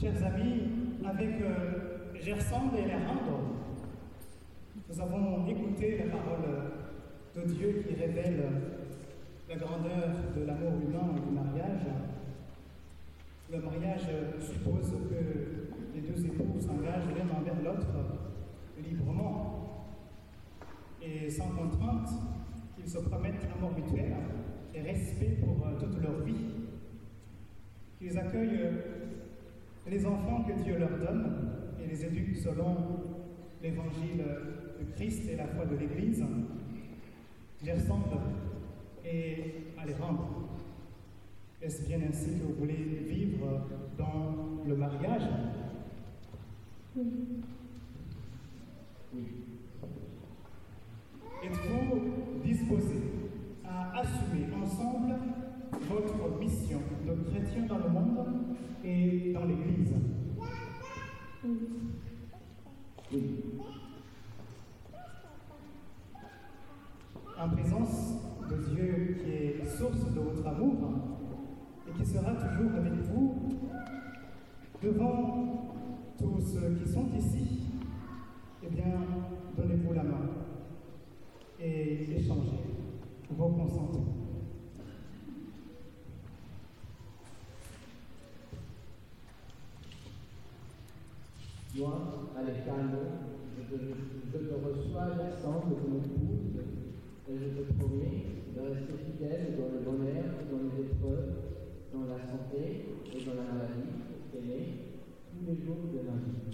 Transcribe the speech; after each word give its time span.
chers 0.00 0.24
amis, 0.24 0.62
avec 1.04 1.42
euh, 1.42 2.14
Gersande 2.14 2.70
et 2.78 2.86
Lerando, 2.88 3.58
nous 4.88 5.00
avons 5.00 5.46
écouté 5.46 5.98
la 5.98 6.16
parole 6.16 6.72
de 7.36 7.52
Dieu 7.52 7.84
qui 7.86 7.94
révèle 7.94 8.42
la 9.46 9.56
grandeur 9.56 10.08
de 10.34 10.44
l'amour 10.44 10.72
humain 10.80 11.14
et 11.16 11.20
du 11.20 11.34
mariage. 11.34 11.86
Le 13.52 13.60
mariage 13.60 14.06
suppose 14.40 14.90
que 15.10 15.94
les 15.94 16.00
deux 16.00 16.24
époux 16.24 16.58
s'engagent 16.58 17.08
l'un 17.14 17.38
envers 17.38 17.62
l'autre 17.62 17.88
librement 18.82 19.86
et 21.02 21.28
sans 21.28 21.48
contrainte, 21.48 22.08
qu'ils 22.76 22.88
se 22.88 22.98
promettent 23.00 23.46
amour 23.54 23.72
mutuel 23.76 24.14
et 24.74 24.80
respect 24.80 25.36
pour 25.44 25.66
euh, 25.66 25.78
toute 25.78 26.00
leur 26.00 26.20
vie, 26.22 26.46
qu'ils 27.98 28.18
accueillent 28.18 28.99
les 29.88 30.06
enfants 30.06 30.44
que 30.44 30.62
Dieu 30.62 30.78
leur 30.78 30.90
donne 30.98 31.50
et 31.82 31.86
les 31.86 32.04
éduquent 32.04 32.36
selon 32.36 32.76
l'évangile 33.62 34.24
de 34.78 34.92
Christ 34.94 35.28
et 35.30 35.36
la 35.36 35.46
foi 35.46 35.66
de 35.66 35.76
l'Église, 35.76 36.24
les 37.62 37.72
ressemble 37.72 38.16
et 39.04 39.54
à 39.78 39.86
les 39.86 39.94
rendre. 39.94 40.48
Est-ce 41.62 41.86
bien 41.86 41.98
ainsi 42.08 42.38
que 42.38 42.44
vous 42.44 42.54
voulez 42.54 43.04
vivre 43.06 43.66
dans 43.98 44.64
le 44.66 44.76
mariage? 44.76 45.28
Oui. 46.96 47.04
Oui. 49.14 49.24
Êtes-vous 51.44 52.42
disposé 52.44 52.96
à 53.64 54.00
assumer 54.00 54.46
ensemble 54.62 55.14
votre 55.88 56.38
mission 56.38 56.80
de 57.06 57.30
chrétien 57.30 57.66
dans 57.66 57.78
le 57.78 57.88
monde 57.88 58.56
et 58.84 59.19
En 67.38 67.48
présence 67.48 68.14
de 68.50 68.56
Dieu 68.74 69.16
qui 69.18 69.30
est 69.30 69.66
source 69.66 70.12
de 70.14 70.20
votre 70.20 70.46
amour 70.46 70.74
et 71.88 71.98
qui 71.98 72.06
sera 72.06 72.32
toujours 72.34 72.74
avec 72.76 72.92
vous 73.10 73.34
devant 74.82 75.74
tous 76.18 76.40
ceux 76.40 76.76
qui 76.82 76.90
sont 76.90 77.08
ici, 77.16 77.62
eh 78.62 78.68
bien, 78.68 78.92
donnez-vous 79.56 79.92
la 79.94 80.02
main 80.02 80.30
et 81.58 82.16
échangez. 82.16 82.64
Vos 83.30 83.48
consentements. 83.48 84.19
Je 93.70 93.76
te, 93.76 94.54
reçois 94.54 95.14
l'ensemble 95.14 95.76
de 95.76 95.88
mon 95.88 95.98
épouse 95.98 96.58
et 97.28 97.38
je 97.38 97.48
te 97.54 97.72
promets 97.74 98.24
de 98.54 98.60
rester 98.60 98.94
fidèle 99.06 99.56
dans 99.56 99.70
le 99.70 99.80
bonheur, 99.84 100.24
dans 100.50 100.58
les 100.58 100.86
épreuves, 100.86 101.30
dans 101.92 102.06
la 102.06 102.18
santé 102.18 102.86
et 103.14 103.24
dans 103.24 103.34
la 103.34 103.46
maladie 103.52 103.94
pour 104.10 104.26
t'aimer 104.32 104.64
tous 105.30 105.46
les 105.46 105.56
jours 105.64 105.86
de 105.92 106.00
ma 106.02 106.16
vie. 106.18 106.50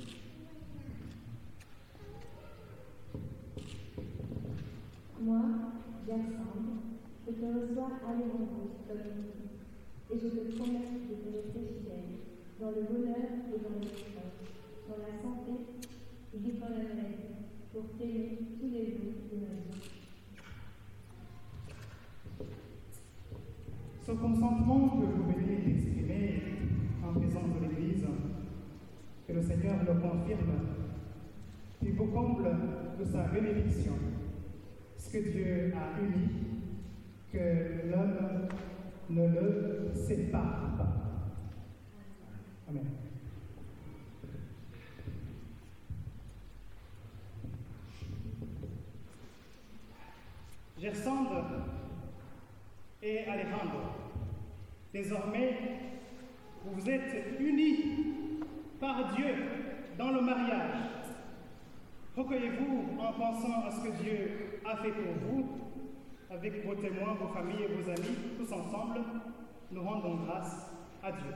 Moi, 5.23 5.43
Jackson, 6.07 6.53
je 7.27 7.33
te 7.33 7.47
reçois 7.47 7.91
à 8.05 8.13
comme 8.13 9.07
et 10.09 10.19
je 10.19 10.29
te 10.29 10.57
promets 10.57 10.79
de 11.09 11.15
te 11.15 11.29
rester 11.35 11.61
fidèle 11.75 12.11
dans 12.61 12.71
le 12.71 12.83
bonheur 12.83 12.96
dans 16.43 16.69
la 16.69 16.83
maladie, 16.83 17.35
pour 17.73 17.85
tous 17.97 18.69
les 18.71 18.87
jours 18.91 19.15
de 19.33 19.37
ma 19.41 19.55
vie. 19.55 19.81
Ce 24.05 24.13
consentement 24.13 24.89
que 24.91 25.07
vous 25.07 25.33
venez 25.33 25.57
d'exprimer 25.57 26.43
en 27.03 27.19
présence 27.19 27.49
de 27.55 27.67
l'Église, 27.67 28.07
que 29.27 29.33
le 29.33 29.43
Seigneur 29.43 29.77
le 29.81 29.95
confirme, 29.95 30.53
qu'il 31.81 31.93
vous 31.95 32.07
comble 32.07 32.49
de 32.99 33.05
sa 33.05 33.29
bénédiction, 33.29 33.95
ce 34.99 35.11
que 35.11 35.31
Dieu 35.31 35.73
a 35.75 36.01
uni, 36.01 36.29
que 37.33 37.91
l'homme 37.91 38.49
ne 39.09 39.29
le 39.29 39.91
sépare 39.95 40.77
pas. 40.77 40.93
Amen. 42.69 43.06
Gersande 50.87 51.43
et 53.03 53.25
Alejandro, 53.25 53.81
désormais, 54.93 55.59
vous 56.65 56.89
êtes 56.89 57.41
unis 57.41 58.45
par 58.79 59.13
Dieu 59.17 59.35
dans 59.99 60.13
le 60.13 60.21
mariage. 60.21 60.77
Recueillez-vous 62.17 63.01
en 63.01 63.13
pensant 63.15 63.67
à 63.67 63.71
ce 63.73 63.81
que 63.81 64.01
Dieu 64.01 64.61
a 64.65 64.77
fait 64.77 64.93
pour 64.93 65.13
vous, 65.29 65.49
avec 66.31 66.65
vos 66.65 66.77
témoins, 66.77 67.15
vos 67.15 67.35
familles 67.35 67.65
et 67.65 67.83
vos 67.83 67.91
amis, 67.91 68.17
tous 68.39 68.53
ensemble, 68.53 69.01
nous 69.73 69.83
rendons 69.83 70.25
grâce 70.25 70.71
à 71.03 71.11
Dieu. 71.11 71.35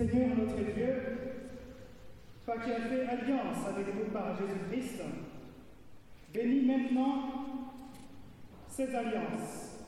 Seigneur 0.00 0.34
notre 0.34 0.56
Dieu, 0.56 0.94
toi 2.46 2.54
qui 2.64 2.72
as 2.72 2.80
fait 2.80 3.06
alliance 3.06 3.66
avec 3.68 3.94
nous 3.94 4.10
par 4.10 4.34
Jésus-Christ, 4.34 5.02
bénis 6.32 6.64
maintenant 6.64 7.74
ces 8.66 8.94
alliances, 8.94 9.84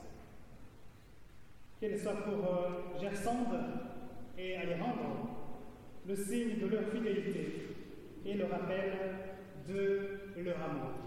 qu'elles 1.79 1.99
soient 1.99 2.23
pour 2.25 2.45
euh, 2.45 3.01
Gersande 3.01 3.57
et 4.37 4.55
Alejandro, 4.55 5.29
le 6.07 6.15
signe 6.15 6.59
de 6.59 6.67
leur 6.67 6.91
fidélité 6.91 7.69
et 8.23 8.35
le 8.35 8.45
rappel 8.45 8.93
de 9.67 10.43
leur 10.43 10.61
amour. 10.61 11.02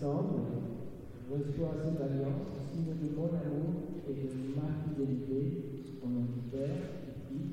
Ensemble, 0.00 0.40
reçois 1.30 1.74
cette 1.84 2.00
alliance, 2.00 2.56
signe 2.72 2.94
de 3.02 3.14
mon 3.14 3.26
amour 3.26 3.74
et 4.08 4.14
de 4.14 4.56
ma 4.56 4.72
fidélité 4.82 5.98
au 6.02 6.08
nom 6.08 6.22
du 6.22 6.40
Père, 6.50 6.88
du 7.04 7.12
Fils 7.28 7.52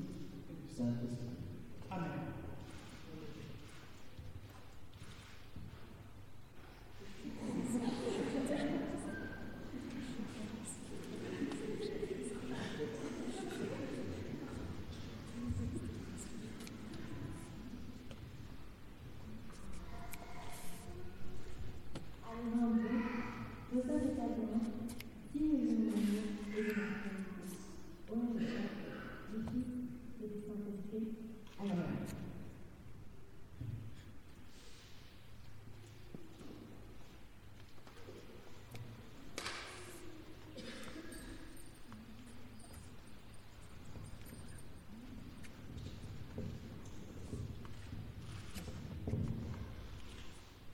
du 0.64 0.74
Saint-Esprit. 0.74 1.37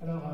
Alors, 0.04 0.28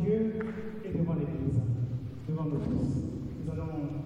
Dieu 0.00 0.32
et 0.84 0.98
devant 0.98 1.14
l'Église, 1.14 1.60
devant 2.28 2.44
nous 2.44 2.58
tous. 2.58 3.04
Nous 3.44 3.52
allons, 3.52 4.04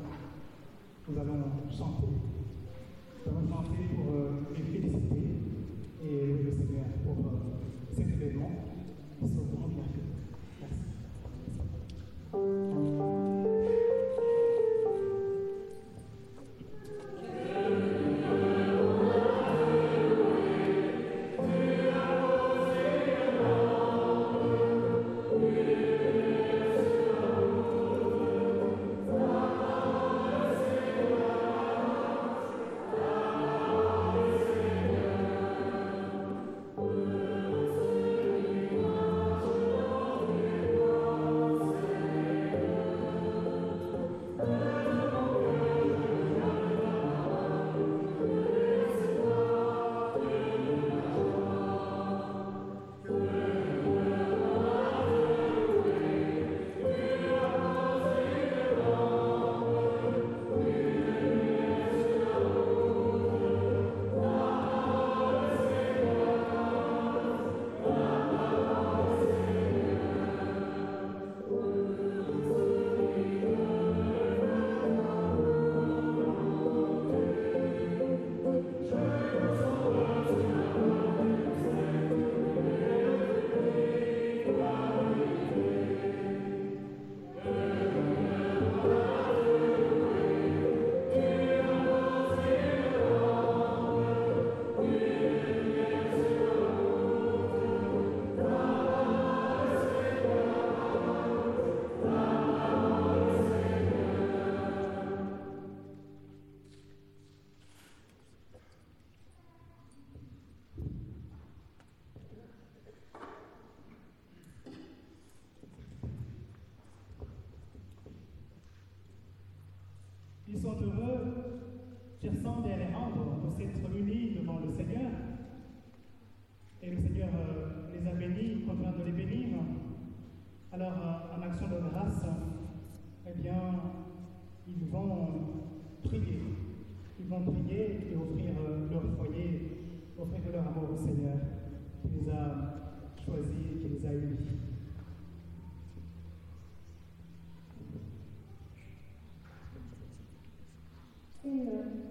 nous 1.09 1.21
allons 1.21 1.43
chanter. 1.71 2.07
Nous 3.27 3.33
allons 3.33 3.49
chanter 3.49 3.88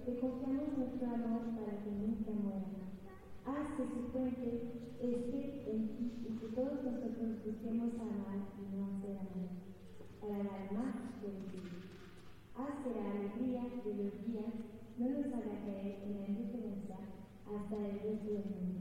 Te 0.07 0.15
confiamos 0.21 0.71
nuestro 0.77 1.05
amor 1.05 1.51
para 1.59 1.83
que 1.83 1.91
nunca 1.91 2.31
muera. 2.31 2.79
Haz 3.43 3.75
que 3.75 3.91
su 3.91 4.07
fuente 4.15 4.47
esté 5.03 5.67
en 5.67 5.83
ti 5.99 6.23
y 6.23 6.31
que 6.39 6.47
todos 6.55 6.79
nosotros 6.79 7.43
busquemos 7.43 7.91
amar 7.99 8.39
y 8.55 8.71
no 8.71 8.87
hacer 8.87 9.19
amar, 9.19 9.51
para 10.23 10.47
dar 10.47 10.71
más 10.71 10.95
de 11.19 11.27
ti. 11.51 11.59
Haz 12.55 12.87
que 12.87 12.95
la 12.95 13.03
alegría 13.03 13.67
de 13.83 13.91
los 13.99 14.15
días 14.23 14.55
no 14.95 15.11
nos 15.11 15.27
haga 15.27 15.59
caer 15.67 15.99
en 15.99 16.11
la 16.15 16.27
indiferencia 16.31 17.03
hasta 17.43 17.75
el 17.75 17.99
resto 17.99 18.31
del 18.31 18.47
mundo. 18.47 18.79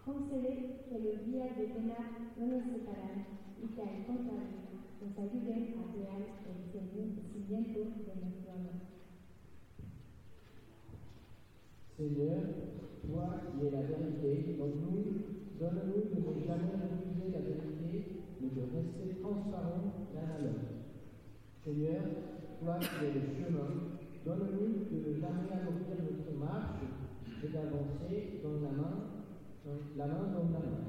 Concede 0.00 0.80
que 0.88 0.96
los 0.96 1.28
días 1.28 1.58
de 1.60 1.64
pena 1.76 2.32
no 2.40 2.46
nos 2.56 2.64
separen 2.72 3.20
y 3.60 3.68
que 3.76 3.82
al 3.84 4.00
contrario 4.00 4.64
nos 4.96 5.12
ayuden 5.12 5.76
a 5.76 5.92
crear 5.92 6.24
el 6.24 6.56
cimiento 6.72 7.80
de 8.00 8.16
nuestro 8.16 8.52
amor. 8.56 8.97
Seigneur, 11.98 12.38
toi 13.02 13.42
qui 13.50 13.66
es 13.66 13.70
la 13.70 13.82
vérité, 13.82 14.54
donne-nous 14.56 15.18
donne-nous 15.58 16.14
de 16.14 16.20
ne 16.22 16.46
jamais 16.46 16.78
refuser 16.78 17.32
la 17.32 17.40
vérité, 17.40 18.22
mais 18.40 18.50
de 18.54 18.62
rester 18.70 19.20
transparents 19.20 20.06
l'un 20.14 20.30
à 20.30 20.38
l'autre. 20.38 20.78
Seigneur, 21.64 22.02
toi 22.62 22.78
qui 22.78 23.04
es 23.04 23.14
le 23.18 23.26
chemin, 23.34 23.98
donne-nous 24.24 24.86
de 24.86 25.08
ne 25.08 25.20
jamais 25.20 25.50
alourdir 25.50 25.98
notre 25.98 26.38
marche, 26.38 26.86
et 27.42 27.48
d'avancer 27.48 28.40
dans 28.44 28.60
la 28.62 28.70
main, 28.70 28.94
dans 29.66 29.96
la 29.96 30.06
main 30.06 30.28
dans 30.32 30.52
la 30.54 30.58
main. 30.60 30.87